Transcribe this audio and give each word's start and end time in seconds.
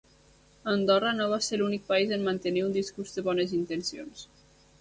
Andorra 0.71 1.11
no 1.17 1.27
va 1.33 1.39
ser 1.49 1.59
l’únic 1.61 1.85
país 1.91 2.13
en 2.17 2.25
mantenir 2.31 2.65
un 2.71 2.75
discurs 2.81 3.15
de 3.19 3.25
bones 3.29 3.55
intencions. 3.63 4.29